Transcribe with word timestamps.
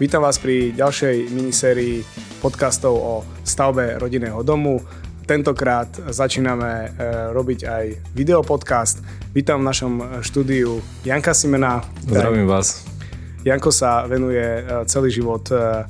Vítam 0.00 0.24
vás 0.24 0.40
pri 0.40 0.72
ďalšej 0.72 1.28
minisérii 1.28 2.00
podcastov 2.40 2.94
o 2.96 3.14
stavbe 3.44 4.00
rodinného 4.00 4.40
domu. 4.40 4.80
Tentokrát 5.28 5.92
začíname 5.92 6.72
e, 6.72 6.88
robiť 7.36 7.60
aj 7.68 7.84
videopodcast. 8.16 9.04
Vítam 9.36 9.60
v 9.60 9.68
našom 9.68 10.24
štúdiu 10.24 10.80
Janka 11.04 11.36
Simena. 11.36 11.84
Zdravím 12.00 12.48
vás. 12.48 12.88
Janko 13.44 13.68
sa 13.68 14.08
venuje 14.08 14.40
e, 14.40 14.88
celý 14.88 15.12
život 15.12 15.44
e, 15.52 15.84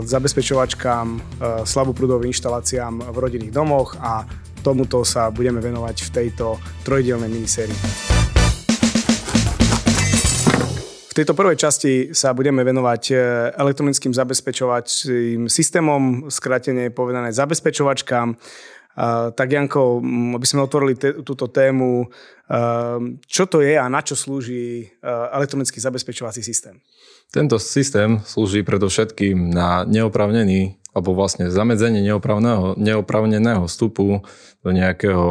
zabezpečovačkám, 0.00 1.20
slaboprutovým 1.68 2.32
inštaláciám 2.32 3.12
v 3.12 3.16
rodinných 3.20 3.52
domoch 3.52 4.00
a 4.00 4.24
tomuto 4.64 5.04
sa 5.04 5.28
budeme 5.28 5.60
venovať 5.60 5.96
v 6.00 6.08
tejto 6.08 6.56
trojdielnej 6.88 7.28
minisérii 7.28 8.25
tejto 11.16 11.32
prvej 11.32 11.56
časti 11.56 11.92
sa 12.12 12.36
budeme 12.36 12.60
venovať 12.60 13.02
e, 13.08 13.14
elektronickým 13.56 14.12
zabezpečovacím 14.12 15.48
systémom, 15.48 16.28
skrátene 16.28 16.92
povedané 16.92 17.32
zabezpečovačkám. 17.32 18.36
Tak 19.36 19.48
Janko, 19.52 20.00
aby 20.40 20.46
sme 20.48 20.64
otvorili 20.64 20.96
te, 20.96 21.20
túto 21.20 21.52
tému, 21.52 22.08
čo 23.28 23.44
to 23.44 23.60
je 23.60 23.76
a 23.76 23.84
na 23.92 24.00
čo 24.00 24.16
slúži 24.16 24.88
e, 24.88 25.04
elektronický 25.36 25.84
zabezpečovací 25.84 26.40
systém? 26.40 26.80
Tento 27.28 27.60
systém 27.60 28.24
slúži 28.24 28.64
predovšetkým 28.64 29.52
na 29.52 29.84
neopravnený 29.84 30.80
alebo 30.96 31.12
vlastne 31.12 31.52
zamedzenie 31.52 32.00
neopravneného 32.80 33.68
vstupu 33.68 34.24
do 34.64 34.70
nejakého, 34.72 35.28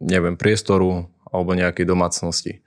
neviem, 0.00 0.40
priestoru 0.40 1.04
alebo 1.28 1.52
nejakej 1.52 1.84
domácnosti. 1.84 2.64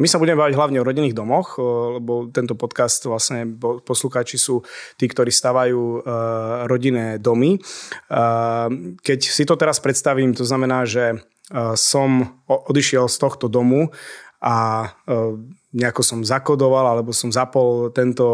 My 0.00 0.08
sa 0.08 0.16
budeme 0.16 0.40
baviť 0.40 0.56
hlavne 0.56 0.80
o 0.80 0.86
rodinných 0.88 1.16
domoch, 1.16 1.60
lebo 2.00 2.32
tento 2.32 2.56
podcast 2.56 3.04
vlastne 3.04 3.44
poslucháči 3.60 4.40
sú 4.40 4.64
tí, 4.96 5.04
ktorí 5.04 5.28
stavajú 5.28 5.80
uh, 6.00 6.02
rodinné 6.64 7.20
domy. 7.20 7.60
Uh, 8.08 8.96
keď 9.04 9.20
si 9.20 9.44
to 9.44 9.58
teraz 9.60 9.84
predstavím, 9.84 10.32
to 10.32 10.48
znamená, 10.48 10.88
že 10.88 11.20
som 11.76 12.40
odišiel 12.48 13.12
z 13.12 13.16
tohto 13.20 13.44
domu 13.44 13.92
a 14.40 14.88
nejako 15.68 16.00
som 16.00 16.24
zakodoval 16.24 16.96
alebo 16.96 17.12
som 17.12 17.28
zapol 17.28 17.92
tento 17.92 18.24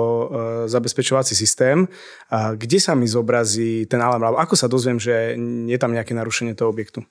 zabezpečovací 0.70 1.34
systém. 1.34 1.90
Kde 2.30 2.78
sa 2.78 2.94
mi 2.94 3.10
zobrazí 3.10 3.90
ten 3.90 3.98
alarm? 3.98 4.38
Ako 4.38 4.54
sa 4.54 4.70
dozviem, 4.70 5.02
že 5.02 5.34
je 5.66 5.78
tam 5.82 5.90
nejaké 5.90 6.14
narušenie 6.14 6.54
toho 6.54 6.70
objektu? 6.70 7.02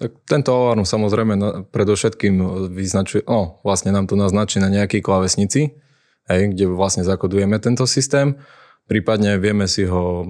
Tak 0.00 0.16
tento 0.24 0.56
alarm 0.56 0.88
samozrejme 0.88 1.68
predovšetkým 1.68 2.40
vyznačuje, 2.72 3.20
no 3.28 3.60
vlastne 3.60 3.92
nám 3.92 4.08
to 4.08 4.16
naznačí 4.16 4.56
na 4.56 4.72
nejakej 4.72 5.04
klávesnici, 5.04 5.76
hej, 6.24 6.42
kde 6.56 6.72
vlastne 6.72 7.04
zakodujeme 7.04 7.60
tento 7.60 7.84
systém. 7.84 8.40
Prípadne 8.88 9.36
vieme 9.36 9.68
si 9.68 9.84
ho 9.84 10.24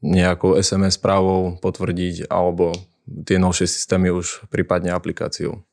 nejakou 0.00 0.54
SMS 0.54 0.96
správou 0.96 1.58
potvrdiť 1.58 2.30
alebo 2.30 2.72
tie 3.26 3.42
novšie 3.42 3.66
systémy 3.66 4.14
už 4.14 4.46
prípadne 4.48 4.94
aplikáciou. 4.94 5.66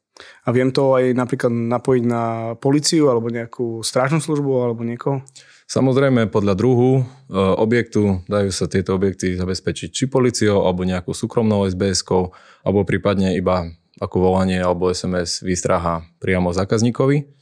A 0.45 0.49
viem 0.49 0.73
to 0.73 0.97
aj 0.97 1.13
napríklad 1.13 1.51
napojiť 1.53 2.03
na 2.07 2.23
policiu 2.57 3.11
alebo 3.11 3.29
nejakú 3.29 3.85
strážnu 3.85 4.17
službu 4.23 4.51
alebo 4.63 4.81
niekoho? 4.81 5.21
Samozrejme, 5.67 6.31
podľa 6.31 6.55
druhu 6.55 6.91
e, 6.99 7.03
objektu 7.35 8.23
dajú 8.31 8.49
sa 8.55 8.71
tieto 8.71 8.95
objekty 8.95 9.35
zabezpečiť 9.35 9.89
či 9.91 10.07
policiou, 10.07 10.63
alebo 10.63 10.87
nejakou 10.87 11.11
súkromnou 11.11 11.67
SBS-kou, 11.67 12.31
alebo 12.63 12.87
prípadne 12.87 13.35
iba 13.35 13.67
ako 13.99 14.15
volanie 14.31 14.61
alebo 14.61 14.93
SMS 14.93 15.41
výstraha 15.41 16.05
priamo 16.21 16.53
zákazníkovi 16.53 17.37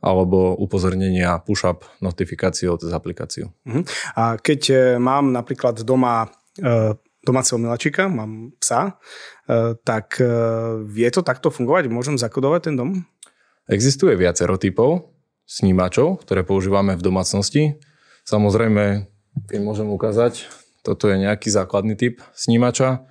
alebo 0.00 0.56
upozornenia 0.56 1.44
push-up 1.44 1.84
notifikáciou 2.00 2.80
cez 2.80 2.88
aplikáciu. 2.88 3.52
Uh-huh. 3.68 3.84
A 4.16 4.40
keď 4.40 4.60
e, 4.72 4.76
mám 4.96 5.28
napríklad 5.28 5.84
doma 5.84 6.24
e, 6.56 6.96
domáceho 7.20 7.60
milačika, 7.60 8.08
mám 8.08 8.56
psa, 8.60 8.96
tak 9.84 10.20
vie 10.88 11.08
to 11.12 11.20
takto 11.20 11.52
fungovať? 11.52 11.92
Môžem 11.92 12.16
zakodovať 12.16 12.60
ten 12.70 12.74
dom? 12.80 13.04
Existuje 13.70 14.16
viacero 14.16 14.56
typov 14.56 15.12
snímačov, 15.44 16.22
ktoré 16.26 16.46
používame 16.46 16.94
v 16.94 17.02
domácnosti. 17.02 17.76
Samozrejme, 18.24 19.10
keď 19.50 19.60
môžem 19.62 19.90
ukázať, 19.90 20.46
toto 20.80 21.10
je 21.10 21.20
nejaký 21.20 21.52
základný 21.52 21.98
typ 21.98 22.24
snímača. 22.32 23.04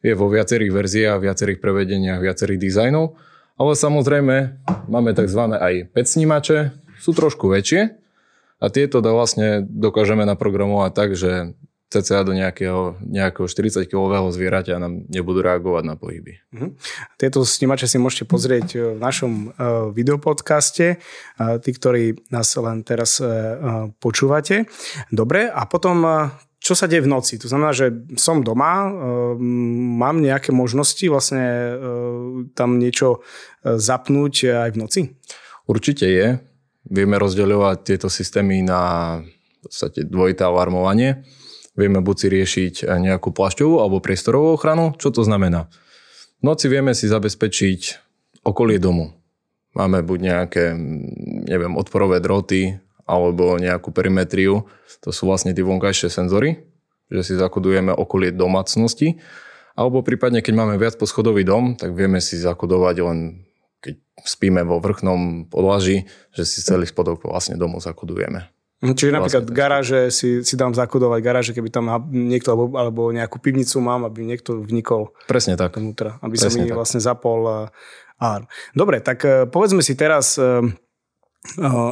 Je 0.00 0.14
vo 0.14 0.30
viacerých 0.30 0.70
verziách, 0.70 1.18
viacerých 1.18 1.58
prevedeniach, 1.58 2.22
viacerých 2.22 2.62
dizajnov. 2.62 3.18
Ale 3.56 3.72
samozrejme, 3.74 4.62
máme 4.86 5.10
tzv. 5.16 5.42
aj 5.56 5.90
5 5.90 6.14
snímače, 6.14 6.58
sú 7.00 7.10
trošku 7.16 7.48
väčšie 7.50 7.98
a 8.60 8.66
tieto 8.72 9.00
vlastne 9.04 9.64
dokážeme 9.66 10.24
naprogramovať 10.24 10.90
tak, 10.92 11.10
že 11.16 11.56
cca 12.00 12.20
do 12.22 12.36
nejakého, 12.36 13.00
nejakého 13.00 13.46
40 13.48 13.88
kg 13.88 14.28
zvieraťa 14.28 14.76
nám 14.76 15.08
nebudú 15.08 15.40
reagovať 15.40 15.84
na 15.88 15.94
pohyby. 15.96 16.36
Uh-huh. 16.52 16.76
Tieto 17.16 17.40
snímače 17.42 17.88
si 17.88 17.96
môžete 17.96 18.28
pozrieť 18.28 18.68
e, 18.76 18.78
v 18.96 19.00
našom 19.00 19.32
uh, 19.32 19.88
videopodcaste, 19.90 21.00
uh, 21.00 21.56
tí, 21.58 21.70
ktorí 21.72 22.28
nás 22.28 22.52
len 22.56 22.84
teraz 22.84 23.18
počúvate. 24.00 24.68
Dobre, 25.08 25.48
a 25.48 25.64
potom 25.68 26.28
čo 26.60 26.74
sa 26.74 26.90
deje 26.90 27.04
v 27.04 27.12
noci? 27.12 27.38
To 27.38 27.46
znamená, 27.46 27.70
že 27.70 27.94
som 28.18 28.42
doma, 28.42 28.90
mám 30.00 30.16
nejaké 30.18 30.50
možnosti 30.50 31.04
vlastne 31.06 31.44
tam 32.58 32.80
niečo 32.80 33.22
zapnúť 33.62 34.34
aj 34.66 34.70
v 34.74 34.80
noci? 34.80 35.00
Určite 35.70 36.06
je. 36.08 36.28
Vieme 36.86 37.18
rozdeľovať 37.18 37.76
tieto 37.86 38.08
systémy 38.10 38.62
na 38.66 38.82
v 39.22 39.58
podstate 39.66 40.06
dvojité 40.06 40.46
alarmovanie 40.46 41.26
Vieme 41.76 42.00
buď 42.00 42.16
si 42.16 42.26
riešiť 42.32 42.74
eh, 42.82 42.96
nejakú 42.98 43.30
plašťovú 43.30 43.78
alebo 43.84 44.00
priestorovú 44.00 44.56
ochranu. 44.56 44.96
Čo 44.96 45.12
to 45.12 45.22
znamená? 45.22 45.68
V 46.40 46.52
noci 46.52 46.68
vieme 46.72 46.92
si 46.92 47.08
zabezpečiť 47.08 47.80
okolie 48.44 48.80
domu. 48.80 49.12
Máme 49.76 50.00
buď 50.00 50.18
nejaké, 50.20 50.64
neviem, 51.48 51.76
odporové 51.76 52.20
droty 52.20 52.80
alebo 53.04 53.60
nejakú 53.60 53.92
perimetriu. 53.92 54.64
To 55.04 55.12
sú 55.12 55.28
vlastne 55.28 55.52
tie 55.52 55.60
vonkajšie 55.60 56.08
senzory, 56.08 56.64
že 57.12 57.22
si 57.22 57.34
zakodujeme 57.36 57.92
okolie 57.92 58.32
domácnosti. 58.32 59.20
Alebo 59.76 60.00
prípadne, 60.00 60.40
keď 60.40 60.54
máme 60.56 60.74
viac 60.80 60.96
poschodový 60.96 61.44
dom, 61.44 61.76
tak 61.76 61.92
vieme 61.92 62.24
si 62.24 62.40
zakodovať 62.40 62.96
len 63.04 63.18
keď 63.84 63.94
spíme 64.24 64.64
vo 64.64 64.80
vrchnom 64.80 65.52
podlaží, 65.52 66.08
že 66.32 66.48
si 66.48 66.64
celý 66.64 66.88
spodok 66.88 67.22
vlastne 67.28 67.60
domu 67.60 67.78
zakodujeme. 67.78 68.55
Hm, 68.86 68.94
čiže 68.94 69.12
napríklad 69.12 69.44
vlastne 69.50 69.58
garáže 69.58 70.00
si, 70.14 70.46
si 70.46 70.54
dám 70.54 70.70
zakodovať 70.70 71.20
garáže, 71.20 71.50
keby 71.50 71.74
tam 71.74 71.90
niekto 72.14 72.54
alebo, 72.54 72.64
alebo 72.78 73.02
nejakú 73.10 73.42
pivnicu 73.42 73.82
mám, 73.82 74.06
aby 74.06 74.22
niekto 74.22 74.62
vnikol. 74.62 75.10
Presne 75.26 75.58
tak. 75.58 75.74
Vnútra, 75.74 76.22
aby 76.22 76.38
Presne 76.38 76.54
sa 76.54 76.58
mi 76.62 76.70
tak. 76.70 76.78
vlastne 76.78 77.00
zapol 77.02 77.40
uh, 77.44 78.22
alarm. 78.22 78.46
Dobre, 78.72 79.02
tak 79.02 79.18
uh, 79.26 79.50
povedzme 79.50 79.82
si 79.82 79.98
teraz, 79.98 80.38
uh, 80.38 80.62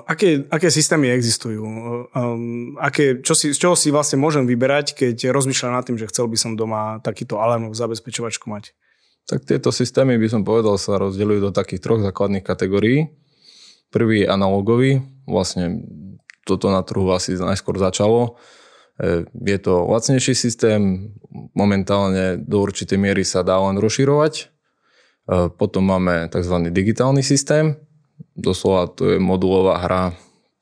aké, 0.07 0.47
aké 0.51 0.69
systémy 0.71 1.11
existujú? 1.11 1.63
Aké, 2.79 3.23
čo 3.23 3.35
si, 3.35 3.51
z 3.55 3.59
čoho 3.59 3.75
si 3.79 3.91
vlastne 3.91 4.19
môžem 4.19 4.47
vyberať, 4.47 4.95
keď 4.95 5.31
rozmýšľam 5.31 5.79
nad 5.79 5.85
tým, 5.87 5.99
že 5.99 6.11
chcel 6.11 6.27
by 6.31 6.39
som 6.39 6.59
doma 6.59 7.03
takýto 7.03 7.39
alarmovú 7.39 7.75
zabezpečovačku 7.75 8.51
mať? 8.51 8.75
Tak 9.25 9.49
tieto 9.49 9.73
systémy 9.73 10.21
by 10.21 10.29
som 10.29 10.43
povedal 10.45 10.77
sa 10.77 11.01
rozdeľujú 11.01 11.41
do 11.49 11.53
takých 11.55 11.81
troch 11.81 12.01
základných 12.05 12.45
kategórií. 12.45 13.09
Prvý 13.89 14.27
je 14.27 14.29
analogový, 14.29 15.01
vlastne 15.25 15.81
toto 16.45 16.69
na 16.69 16.85
trhu 16.85 17.09
asi 17.11 17.37
najskôr 17.37 17.81
začalo. 17.81 18.37
E, 19.01 19.25
je 19.29 19.59
to 19.59 19.89
lacnejší 19.89 20.37
systém, 20.37 21.11
momentálne 21.57 22.39
do 22.39 22.63
určitej 22.63 23.01
miery 23.01 23.25
sa 23.27 23.43
dá 23.43 23.59
len 23.59 23.81
rozširovať. 23.81 24.35
E, 24.39 24.45
potom 25.57 25.89
máme 25.89 26.29
tzv. 26.31 26.57
digitálny 26.71 27.25
systém, 27.25 27.81
doslova 28.37 28.93
to 28.93 29.17
je 29.17 29.19
modulová 29.19 29.83
hra, 29.83 30.15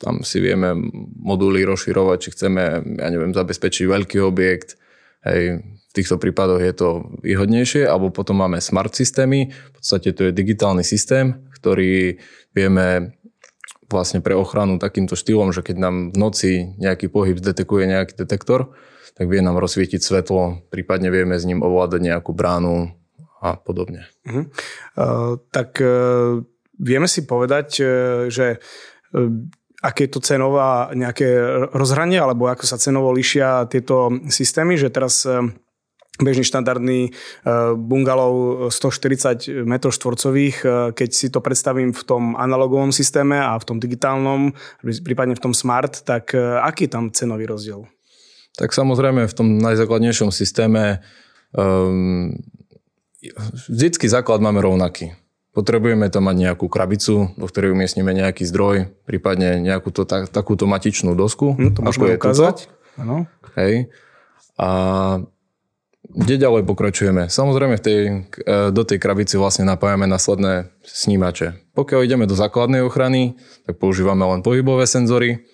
tam 0.02 0.26
si 0.26 0.42
vieme 0.42 0.74
moduly 1.22 1.62
rozširovať, 1.62 2.18
či 2.18 2.28
chceme, 2.34 2.62
ja 2.98 3.08
neviem, 3.10 3.30
zabezpečiť 3.30 3.86
veľký 3.86 4.18
objekt, 4.18 4.74
hej, 5.22 5.62
v 5.62 5.92
týchto 5.94 6.16
prípadoch 6.16 6.58
je 6.64 6.74
to 6.74 6.88
výhodnejšie, 7.20 7.84
alebo 7.84 8.08
potom 8.08 8.40
máme 8.40 8.58
smart 8.64 8.96
systémy, 8.96 9.52
v 9.52 9.70
podstate 9.76 10.16
to 10.16 10.26
je 10.28 10.32
digitálny 10.32 10.82
systém, 10.82 11.44
ktorý 11.52 12.16
vieme 12.56 13.14
vlastne 13.92 14.24
pre 14.24 14.32
ochranu 14.32 14.80
takýmto 14.80 15.14
štýlom, 15.14 15.52
že 15.52 15.60
keď 15.60 15.76
nám 15.76 15.96
v 16.10 16.16
noci 16.16 16.50
nejaký 16.80 17.12
pohyb 17.12 17.36
zdetekuje 17.36 17.84
nejaký 17.86 18.16
detektor, 18.16 18.72
tak 19.12 19.28
vie 19.28 19.44
nám 19.44 19.60
rozsvietiť 19.60 20.00
svetlo, 20.00 20.64
prípadne 20.72 21.12
vieme 21.12 21.36
s 21.36 21.44
ním 21.44 21.60
ovládať 21.60 22.00
nejakú 22.00 22.32
bránu 22.32 22.96
a 23.44 23.60
podobne. 23.60 24.08
Uh-huh. 24.24 24.48
Uh, 24.96 25.36
tak 25.52 25.76
uh, 25.84 26.40
vieme 26.80 27.04
si 27.10 27.28
povedať, 27.28 27.68
uh, 27.82 27.86
že 28.32 28.56
uh, 28.58 29.28
aké 29.84 30.08
je 30.08 30.12
to 30.16 30.20
cenová 30.24 30.94
nejaké 30.94 31.28
rozhranie, 31.74 32.16
alebo 32.16 32.48
ako 32.48 32.64
sa 32.64 32.80
cenovo 32.80 33.12
lišia 33.12 33.68
tieto 33.68 34.14
systémy, 34.32 34.80
že 34.80 34.88
teraz 34.88 35.26
uh, 35.28 35.44
bežný 36.22 36.46
štandardný 36.46 37.14
bungalov 37.76 38.68
140 38.70 39.66
m 39.66 39.74
štvorcových, 39.78 40.56
keď 40.96 41.10
si 41.10 41.28
to 41.28 41.42
predstavím 41.42 41.90
v 41.90 42.02
tom 42.02 42.34
analogovom 42.38 42.94
systéme 42.94 43.38
a 43.38 43.58
v 43.58 43.64
tom 43.66 43.78
digitálnom, 43.78 44.54
prípadne 44.82 45.34
v 45.34 45.42
tom 45.42 45.54
smart, 45.54 46.02
tak 46.06 46.34
aký 46.38 46.86
je 46.86 46.92
tam 46.92 47.04
cenový 47.10 47.46
rozdiel? 47.46 47.86
Tak 48.56 48.76
samozrejme 48.76 49.24
v 49.24 49.34
tom 49.34 49.56
najzákladnejšom 49.64 50.28
systéme 50.28 51.00
um, 51.56 52.36
vždycky 53.68 54.08
základ 54.08 54.44
máme 54.44 54.60
rovnaký. 54.60 55.16
Potrebujeme 55.52 56.08
tam 56.08 56.32
mať 56.32 56.36
nejakú 56.48 56.66
krabicu, 56.68 57.32
do 57.36 57.44
ktorej 57.44 57.76
umiestnime 57.76 58.16
nejaký 58.16 58.48
zdroj, 58.48 58.88
prípadne 59.04 59.60
nejakú 59.60 59.92
to, 59.92 60.08
tak, 60.08 60.32
takúto 60.32 60.64
matičnú 60.64 61.12
dosku. 61.12 61.52
Hm, 61.52 61.76
to 61.76 61.80
môžeme 61.84 62.16
ukázať. 62.16 62.72
Áno. 62.96 63.28
Hej. 63.56 63.92
A 64.56 64.68
kde 66.02 66.34
ďalej 66.34 66.66
pokračujeme? 66.66 67.30
Samozrejme 67.30 67.78
v 67.78 67.84
tej, 67.84 68.00
e, 68.42 68.52
do 68.74 68.82
tej 68.82 68.98
krabici 68.98 69.38
vlastne 69.38 69.62
napájame 69.62 70.10
následné 70.10 70.74
snímače. 70.82 71.54
Pokiaľ 71.78 72.00
ideme 72.02 72.24
do 72.26 72.34
základnej 72.34 72.82
ochrany, 72.82 73.38
tak 73.64 73.78
používame 73.78 74.26
len 74.26 74.42
pohybové 74.42 74.84
senzory. 74.90 75.46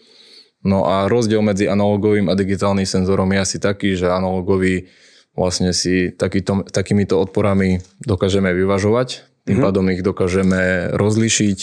No 0.64 0.88
a 0.88 1.06
rozdiel 1.06 1.44
medzi 1.44 1.70
analogovým 1.70 2.26
a 2.26 2.34
digitálnym 2.34 2.88
senzorom 2.88 3.30
je 3.30 3.38
asi 3.38 3.56
taký, 3.62 3.94
že 3.94 4.10
analogový 4.10 4.90
vlastne 5.38 5.70
si 5.70 6.10
takýto, 6.10 6.66
takýmito 6.66 7.14
odporami 7.14 7.78
dokážeme 8.02 8.50
vyvažovať 8.50 9.28
tým 9.48 9.64
mm-hmm. 9.64 9.64
pádom 9.64 9.86
ich 9.88 10.04
dokážeme 10.04 10.92
rozlišiť, 10.92 11.58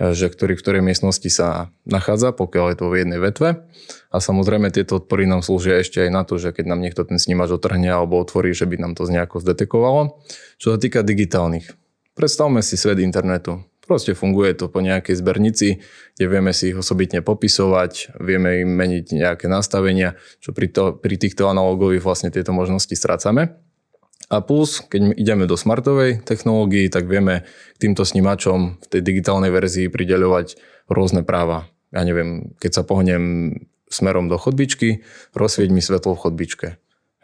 že 0.00 0.32
ktorý 0.32 0.56
v 0.56 0.62
ktorej 0.62 0.82
miestnosti 0.82 1.28
sa 1.28 1.70
nachádza, 1.84 2.32
pokiaľ 2.32 2.66
je 2.72 2.76
to 2.80 2.86
v 2.88 2.98
jednej 3.04 3.20
vetve. 3.20 3.48
A 4.08 4.16
samozrejme 4.18 4.72
tieto 4.72 5.00
odpory 5.00 5.28
nám 5.28 5.44
slúžia 5.44 5.80
ešte 5.80 6.00
aj 6.02 6.10
na 6.10 6.22
to, 6.24 6.40
že 6.40 6.56
keď 6.56 6.64
nám 6.72 6.80
niekto 6.80 7.04
ten 7.04 7.20
snímač 7.20 7.52
otrhne 7.52 7.92
alebo 7.92 8.16
otvorí, 8.16 8.56
že 8.56 8.64
by 8.64 8.80
nám 8.80 8.92
to 8.96 9.04
nejako 9.08 9.44
zdetekovalo. 9.44 10.22
Čo 10.56 10.74
sa 10.74 10.78
týka 10.80 11.04
digitálnych. 11.04 11.72
Predstavme 12.12 12.60
si 12.60 12.76
svet 12.76 13.00
internetu. 13.00 13.64
Proste 13.82 14.14
funguje 14.14 14.54
to 14.54 14.70
po 14.70 14.78
nejakej 14.78 15.18
zbernici, 15.18 15.82
kde 16.14 16.26
vieme 16.30 16.54
si 16.54 16.70
ich 16.70 16.78
osobitne 16.78 17.18
popisovať, 17.18 18.14
vieme 18.22 18.62
im 18.62 18.70
meniť 18.78 19.10
nejaké 19.10 19.50
nastavenia, 19.50 20.14
čo 20.38 20.54
pri, 20.54 20.70
to, 20.70 20.94
pri 20.94 21.18
týchto 21.18 21.50
analogových 21.50 22.06
vlastne 22.06 22.30
tieto 22.30 22.54
možnosti 22.54 22.94
strácame. 22.94 23.58
A 24.32 24.40
plus, 24.40 24.80
keď 24.88 25.12
ideme 25.20 25.44
do 25.44 25.60
smartovej 25.60 26.24
technológii, 26.24 26.88
tak 26.88 27.04
vieme 27.04 27.44
k 27.76 27.76
týmto 27.76 28.08
snímačom 28.08 28.80
v 28.80 28.86
tej 28.88 29.04
digitálnej 29.04 29.52
verzii 29.52 29.92
prideľovať 29.92 30.56
rôzne 30.88 31.20
práva. 31.20 31.68
Ja 31.92 32.00
neviem, 32.08 32.56
keď 32.56 32.80
sa 32.80 32.82
pohnem 32.88 33.52
smerom 33.92 34.32
do 34.32 34.40
chodbičky, 34.40 35.04
rozsvieť 35.36 35.68
mi 35.68 35.84
svetlo 35.84 36.16
v 36.16 36.22
chodbičke. 36.24 36.68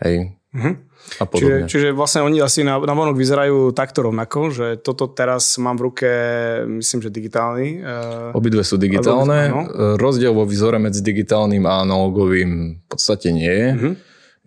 Hej. 0.05 0.37
Mhm. 0.53 0.73
A 1.09 1.25
čiže, 1.25 1.57
čiže 1.65 1.89
vlastne 1.97 2.21
oni 2.21 2.45
asi 2.45 2.61
na, 2.61 2.77
na 2.77 2.93
vonok 2.93 3.17
vyzerajú 3.17 3.73
takto 3.73 4.05
rovnako, 4.05 4.53
že 4.53 4.67
toto 4.77 5.09
teraz 5.09 5.57
mám 5.57 5.81
v 5.81 5.83
ruke, 5.89 6.09
myslím, 6.69 7.01
že 7.01 7.09
digitálny. 7.09 7.81
Uh, 7.81 8.37
Obidve 8.37 8.61
sú 8.61 8.77
digitálne. 8.77 9.49
Obidve, 9.49 9.97
Rozdiel 9.97 10.37
vo 10.37 10.45
výzore 10.45 10.77
medzi 10.77 11.01
digitálnym 11.01 11.65
a 11.65 11.81
analogovým 11.89 12.85
v 12.85 12.87
podstate 12.93 13.33
nie 13.33 13.49
je. 13.49 13.69
Uh-huh 13.73 13.95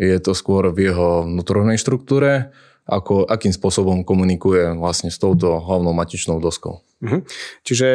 je 0.02 0.18
to 0.18 0.34
skôr 0.34 0.74
v 0.74 0.90
jeho 0.90 1.30
vnútornej 1.30 1.78
štruktúre, 1.78 2.50
ako, 2.90 3.30
akým 3.30 3.54
spôsobom 3.54 4.02
komunikuje 4.02 4.74
vlastne 4.74 5.14
s 5.14 5.22
touto 5.22 5.62
hlavnou 5.62 5.94
matičnou 5.94 6.42
doskou. 6.42 6.82
Mhm. 7.02 7.26
Čiže 7.66 7.88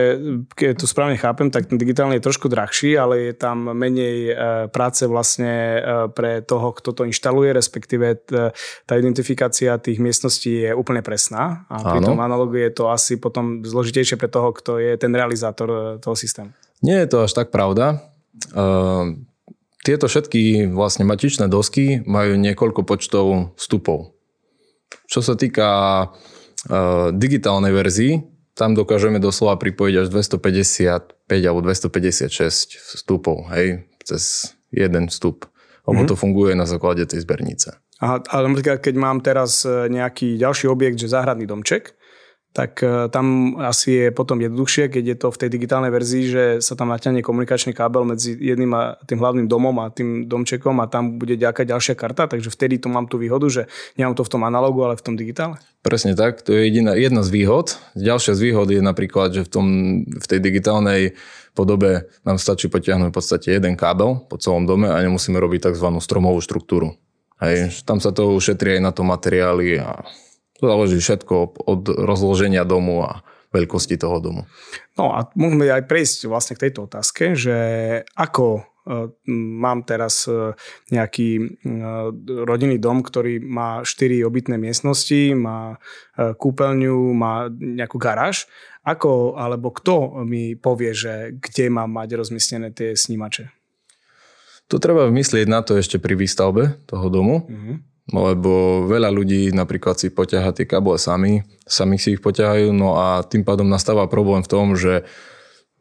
keď 0.50 0.82
to 0.82 0.86
správne 0.90 1.14
chápem, 1.14 1.46
tak 1.46 1.70
ten 1.70 1.78
digitálny 1.78 2.18
je 2.18 2.26
trošku 2.26 2.50
drahší, 2.50 2.98
ale 2.98 3.30
je 3.30 3.34
tam 3.38 3.70
menej 3.70 4.16
e, 4.26 4.32
práce 4.66 5.06
vlastne 5.06 5.78
e, 5.78 5.80
pre 6.10 6.42
toho, 6.42 6.74
kto 6.74 6.90
to 6.90 7.02
inštaluje, 7.06 7.54
respektíve 7.54 8.06
e, 8.10 8.50
tá 8.82 8.94
identifikácia 8.98 9.78
tých 9.78 10.02
miestností 10.02 10.66
je 10.66 10.72
úplne 10.74 11.06
presná 11.06 11.70
a 11.70 11.86
pri 11.86 12.02
tom 12.02 12.18
analogu 12.18 12.58
je 12.58 12.70
to 12.74 12.90
asi 12.90 13.14
potom 13.22 13.62
zložitejšie 13.62 14.18
pre 14.18 14.26
toho, 14.26 14.50
kto 14.50 14.82
je 14.82 14.98
ten 14.98 15.14
realizátor 15.14 16.02
toho 16.02 16.18
systému. 16.18 16.50
Nie 16.82 17.06
je 17.06 17.08
to 17.14 17.18
až 17.22 17.32
tak 17.32 17.54
pravda. 17.54 18.02
Tieto 19.86 20.10
všetky 20.10 20.66
vlastne 20.74 21.06
matičné 21.06 21.46
dosky 21.46 22.02
majú 22.02 22.34
niekoľko 22.34 22.82
počtov 22.82 23.54
vstupov. 23.54 24.18
Čo 25.06 25.22
sa 25.22 25.38
týka 25.38 25.68
uh, 26.10 27.14
digitálnej 27.14 27.70
verzii, 27.70 28.18
tam 28.58 28.74
dokážeme 28.74 29.22
doslova 29.22 29.54
pripojiť 29.62 29.94
až 30.02 30.06
255 30.10 31.30
alebo 31.30 31.60
256 31.62 32.98
vstupov, 32.98 33.46
hej, 33.54 33.86
cez 34.02 34.58
jeden 34.74 35.06
vstup. 35.06 35.46
Lebo 35.86 36.02
mm-hmm. 36.02 36.10
to 36.10 36.18
funguje 36.18 36.58
na 36.58 36.66
základe 36.66 37.06
tej 37.06 37.22
zbernice. 37.22 37.78
Aha, 38.02 38.18
ale 38.34 38.50
napríklad, 38.50 38.82
keď 38.82 38.94
mám 38.98 39.22
teraz 39.22 39.62
e, 39.62 39.86
nejaký 39.86 40.34
ďalší 40.34 40.66
objekt, 40.66 40.98
že 40.98 41.14
záhradný 41.14 41.46
domček, 41.46 41.94
tak 42.56 42.80
e, 42.80 43.12
tam 43.12 43.52
asi 43.60 44.08
je 44.08 44.08
potom 44.08 44.40
jednoduchšie, 44.40 44.88
keď 44.88 45.04
je 45.04 45.16
to 45.20 45.28
v 45.28 45.40
tej 45.44 45.50
digitálnej 45.52 45.92
verzii, 45.92 46.24
že 46.24 46.44
sa 46.64 46.72
tam 46.72 46.88
naťahne 46.88 47.20
komunikačný 47.20 47.76
kábel 47.76 48.08
medzi 48.08 48.32
jedným 48.32 48.72
a 48.72 48.96
tým 49.04 49.20
hlavným 49.20 49.44
domom 49.44 49.76
a 49.84 49.92
tým 49.92 50.24
domčekom 50.24 50.80
a 50.80 50.88
tam 50.88 51.20
bude 51.20 51.36
nejaká 51.36 51.68
ďalšia 51.68 51.92
karta, 51.92 52.24
takže 52.24 52.48
vtedy 52.48 52.80
tu 52.80 52.88
mám 52.88 53.12
tú 53.12 53.20
výhodu, 53.20 53.44
že 53.52 53.62
nemám 54.00 54.16
to 54.16 54.24
v 54.24 54.32
tom 54.32 54.42
analogu, 54.48 54.88
ale 54.88 54.96
v 54.96 55.04
tom 55.04 55.20
digitále. 55.20 55.60
Presne 55.84 56.16
tak, 56.16 56.40
to 56.40 56.56
je 56.56 56.72
jediná, 56.72 56.96
jedna 56.96 57.20
z 57.20 57.28
výhod. 57.28 57.76
Ďalšia 57.92 58.32
z 58.32 58.40
výhod 58.40 58.72
je 58.72 58.80
napríklad, 58.80 59.36
že 59.36 59.44
v, 59.44 59.50
tom, 59.52 59.66
v 60.08 60.26
tej 60.26 60.40
digitálnej 60.40 61.12
podobe 61.52 62.08
nám 62.24 62.40
stačí 62.40 62.72
potiahnuť 62.72 63.12
v 63.12 63.16
podstate 63.20 63.52
jeden 63.52 63.76
kábel 63.76 64.24
po 64.32 64.40
celom 64.40 64.64
dome 64.64 64.88
a 64.88 64.96
nemusíme 65.04 65.36
robiť 65.36 65.76
tzv. 65.76 65.92
stromovú 66.00 66.40
štruktúru. 66.40 66.96
Hej, 67.36 67.84
tam 67.84 68.00
sa 68.00 68.16
to 68.16 68.32
ušetrí 68.32 68.80
aj 68.80 68.82
na 68.82 68.92
to 68.96 69.04
materiály 69.04 69.76
a 69.76 70.00
to 70.60 70.64
záleží 70.68 70.98
všetko 71.00 71.34
od 71.68 71.82
rozloženia 71.88 72.64
domu 72.64 73.04
a 73.04 73.24
veľkosti 73.56 73.96
toho 73.96 74.18
domu. 74.20 74.42
No 75.00 75.14
a 75.16 75.28
môžeme 75.38 75.68
aj 75.70 75.88
prejsť 75.88 76.18
vlastne 76.28 76.54
k 76.58 76.68
tejto 76.68 76.90
otázke, 76.90 77.32
že 77.38 77.56
ako 78.12 78.46
e, 78.58 78.62
mám 79.62 79.86
teraz 79.86 80.28
e, 80.28 80.52
nejaký 80.92 81.30
e, 81.38 81.44
rodinný 82.44 82.76
dom, 82.76 83.00
ktorý 83.00 83.40
má 83.40 83.80
4 83.86 84.26
obytné 84.26 84.56
miestnosti, 84.60 85.32
má 85.32 85.80
kúpeľňu, 86.16 86.96
má 87.16 87.48
nejakú 87.52 87.96
garáž. 87.96 88.44
Ako 88.86 89.34
alebo 89.34 89.74
kto 89.74 90.22
mi 90.22 90.54
povie, 90.54 90.94
že 90.94 91.34
kde 91.42 91.74
mám 91.74 91.90
mať 91.90 92.14
rozmiestnené 92.14 92.70
tie 92.70 92.94
snímače? 92.94 93.50
To 94.66 94.82
treba 94.82 95.06
vymyslieť 95.06 95.46
na 95.46 95.62
to 95.62 95.78
ešte 95.78 96.02
pri 96.02 96.18
výstavbe 96.18 96.82
toho 96.90 97.06
domu. 97.06 97.46
Mm-hmm 97.46 97.95
lebo 98.12 98.86
veľa 98.86 99.10
ľudí 99.10 99.50
napríklad 99.50 99.98
si 99.98 100.14
poťaha 100.14 100.54
tie 100.54 100.66
káble 100.66 100.94
sami, 100.94 101.42
sami 101.66 101.98
si 101.98 102.14
ich 102.14 102.22
poťahajú, 102.22 102.70
no 102.70 102.94
a 102.94 103.26
tým 103.26 103.42
pádom 103.42 103.66
nastáva 103.66 104.06
problém 104.06 104.46
v 104.46 104.50
tom, 104.50 104.78
že 104.78 105.02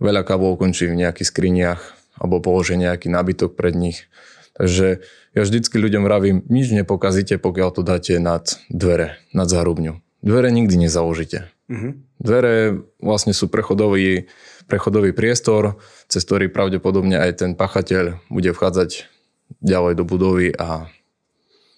veľa 0.01 0.25
káblov 0.25 0.57
končí 0.57 0.89
v 0.89 0.97
nejakých 1.05 1.29
skriniach 1.29 1.81
alebo 2.17 2.41
položí 2.41 2.79
nejaký 2.79 3.11
nábytok 3.11 3.53
pred 3.53 3.75
nich. 3.77 4.09
Takže 4.55 5.03
ja 5.35 5.41
vždycky 5.43 5.75
ľuďom 5.75 6.07
vravím, 6.07 6.37
nič 6.47 6.71
nepokazíte, 6.71 7.35
pokiaľ 7.37 7.69
to 7.75 7.81
dáte 7.83 8.15
nad 8.23 8.47
dvere, 8.71 9.19
nad 9.35 9.51
zárubňu. 9.51 9.99
Dvere 10.23 10.49
nikdy 10.49 10.87
nezaložíte. 10.87 11.51
Mm-hmm. 11.67 11.91
Dvere 12.23 12.87
vlastne 13.03 13.35
sú 13.35 13.51
prechodový, 13.51 14.31
prechodový 14.65 15.11
priestor, 15.11 15.77
cez 16.07 16.23
ktorý 16.23 16.47
pravdepodobne 16.47 17.19
aj 17.19 17.43
ten 17.43 17.51
pachateľ 17.53 18.23
bude 18.31 18.55
vchádzať 18.55 19.11
ďalej 19.59 19.93
do 19.99 20.03
budovy 20.07 20.55
a 20.55 20.87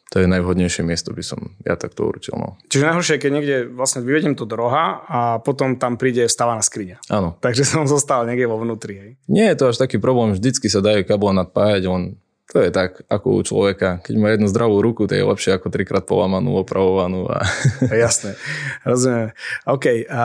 to 0.08 0.24
je 0.24 0.28
najvhodnejšie 0.28 0.88
miesto, 0.88 1.12
by 1.12 1.24
som 1.24 1.58
ja 1.68 1.76
takto 1.76 2.08
určil. 2.08 2.40
No. 2.40 2.56
Čiže 2.72 2.88
najhoršie 2.88 3.14
je, 3.20 3.22
keď 3.28 3.32
niekde 3.32 3.56
vlastne 3.68 4.00
vyvedem 4.08 4.40
to 4.40 4.48
do 4.48 4.56
roha 4.56 5.04
a 5.04 5.20
potom 5.44 5.76
tam 5.76 6.00
príde 6.00 6.24
stávaná 6.32 6.64
skriňa. 6.64 7.04
Áno. 7.12 7.36
Takže 7.44 7.68
som 7.68 7.84
zostal 7.84 8.24
niekde 8.24 8.48
vo 8.48 8.56
vnútri. 8.56 8.94
Hej. 8.96 9.12
Nie 9.28 9.52
je 9.52 9.60
to 9.60 9.66
až 9.76 9.78
taký 9.84 10.00
problém, 10.00 10.32
vždycky 10.32 10.72
sa 10.72 10.80
dajú 10.80 11.04
kable 11.04 11.36
nadpájať, 11.36 11.84
len 11.92 12.16
to 12.48 12.64
je 12.64 12.72
tak, 12.72 13.04
ako 13.12 13.28
u 13.36 13.42
človeka. 13.44 14.00
Keď 14.00 14.16
má 14.16 14.32
jednu 14.32 14.48
zdravú 14.48 14.80
ruku, 14.80 15.04
to 15.04 15.20
je 15.20 15.20
lepšie 15.20 15.60
ako 15.60 15.68
trikrát 15.68 16.08
polamanú, 16.08 16.56
opravovanú. 16.56 17.28
A... 17.28 17.44
Jasné, 18.08 18.40
rozumiem. 18.88 19.36
OK, 19.68 20.08
a 20.08 20.24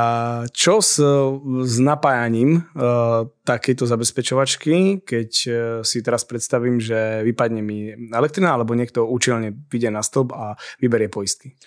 čo 0.55 0.79
s, 0.79 1.02
s 1.67 1.76
napájaním 1.83 2.62
uh, 2.79 3.26
takejto 3.43 3.91
zabezpečovačky, 3.91 5.02
keď 5.02 5.31
uh, 5.50 5.55
si 5.83 5.99
teraz 5.99 6.23
predstavím, 6.23 6.79
že 6.79 7.26
vypadne 7.26 7.59
mi 7.59 7.91
elektrina, 8.14 8.55
alebo 8.55 8.79
niekto 8.79 9.02
účelne 9.02 9.59
vyjde 9.67 9.91
na 9.91 10.07
stĺp 10.07 10.31
a 10.31 10.55
vyberie 10.79 11.11
poistky? 11.11 11.59